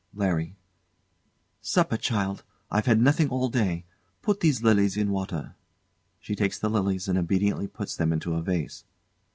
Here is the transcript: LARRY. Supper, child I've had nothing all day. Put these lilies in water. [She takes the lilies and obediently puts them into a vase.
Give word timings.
LARRY. 0.15 0.55
Supper, 1.61 1.95
child 1.95 2.43
I've 2.71 2.87
had 2.87 2.99
nothing 2.99 3.29
all 3.29 3.49
day. 3.49 3.85
Put 4.23 4.39
these 4.39 4.63
lilies 4.63 4.97
in 4.97 5.11
water. 5.11 5.53
[She 6.19 6.33
takes 6.35 6.57
the 6.57 6.69
lilies 6.71 7.07
and 7.07 7.19
obediently 7.19 7.67
puts 7.67 7.95
them 7.95 8.11
into 8.11 8.33
a 8.33 8.41
vase. 8.41 8.83